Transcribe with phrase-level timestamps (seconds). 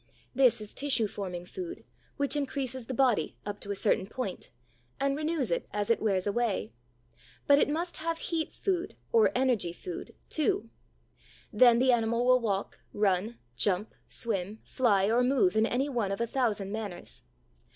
[0.33, 1.83] This is tissue forming food
[2.17, 4.49] which increases the body, up to a certain point,
[4.99, 6.73] and renews it as it wears away.
[7.45, 10.71] But it must have heat food, or energy food, too.
[11.53, 16.19] Then the animal will walk, run, jump, swim, fly, or move in any one of
[16.19, 17.21] a thousand manners.